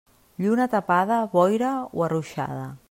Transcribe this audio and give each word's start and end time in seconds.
Lluna 0.43 0.65
tapada, 0.73 1.19
boira 1.35 1.71
o 1.93 1.97
arruixada. 2.09 2.67